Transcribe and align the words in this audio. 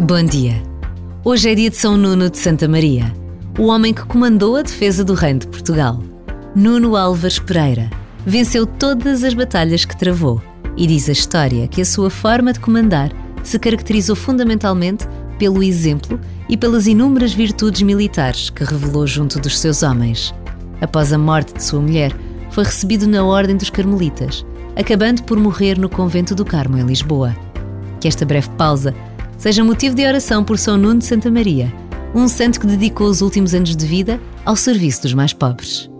Bom 0.00 0.24
dia. 0.24 0.60
Hoje 1.24 1.50
é 1.50 1.54
dia 1.54 1.70
de 1.70 1.76
São 1.76 1.96
Nuno 1.96 2.28
de 2.28 2.36
Santa 2.36 2.66
Maria, 2.66 3.14
o 3.56 3.66
homem 3.66 3.94
que 3.94 4.04
comandou 4.04 4.56
a 4.56 4.62
defesa 4.62 5.04
do 5.04 5.14
Reino 5.14 5.38
de 5.38 5.46
Portugal. 5.46 6.02
Nuno 6.56 6.96
Álvares 6.96 7.38
Pereira 7.38 7.88
venceu 8.26 8.66
todas 8.66 9.22
as 9.22 9.32
batalhas 9.32 9.84
que 9.84 9.96
travou 9.96 10.42
e 10.76 10.88
diz 10.88 11.08
a 11.08 11.12
história 11.12 11.68
que 11.68 11.80
a 11.80 11.86
sua 11.86 12.10
forma 12.10 12.52
de 12.52 12.58
comandar 12.58 13.12
se 13.44 13.60
caracterizou 13.60 14.16
fundamentalmente 14.16 15.06
pelo 15.38 15.62
exemplo 15.62 16.18
e 16.48 16.56
pelas 16.56 16.88
inúmeras 16.88 17.32
virtudes 17.32 17.82
militares 17.82 18.50
que 18.50 18.64
revelou 18.64 19.06
junto 19.06 19.38
dos 19.38 19.56
seus 19.56 19.84
homens. 19.84 20.34
Após 20.80 21.12
a 21.12 21.18
morte 21.18 21.54
de 21.54 21.62
sua 21.62 21.80
mulher, 21.80 22.12
foi 22.56 22.64
recebido 22.64 23.06
na 23.06 23.22
Ordem 23.22 23.54
dos 23.54 23.68
Carmelitas, 23.68 24.42
acabando 24.74 25.22
por 25.24 25.38
morrer 25.38 25.78
no 25.78 25.90
Convento 25.90 26.34
do 26.34 26.42
Carmo, 26.42 26.78
em 26.78 26.86
Lisboa. 26.86 27.36
Que 28.00 28.08
esta 28.08 28.24
breve 28.24 28.48
pausa 28.56 28.94
seja 29.36 29.62
motivo 29.62 29.94
de 29.94 30.06
oração 30.06 30.42
por 30.42 30.58
São 30.58 30.78
Nuno 30.78 31.00
de 31.00 31.04
Santa 31.04 31.30
Maria, 31.30 31.70
um 32.14 32.26
santo 32.26 32.58
que 32.58 32.66
dedicou 32.66 33.08
os 33.08 33.20
últimos 33.20 33.52
anos 33.52 33.76
de 33.76 33.84
vida 33.84 34.18
ao 34.42 34.56
serviço 34.56 35.02
dos 35.02 35.12
mais 35.12 35.34
pobres. 35.34 35.90